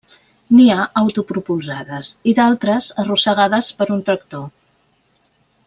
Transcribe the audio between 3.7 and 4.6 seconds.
per un tractor.